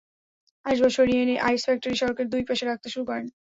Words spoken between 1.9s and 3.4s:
সড়কের দুই পাশে রাখতে শুরু করেন।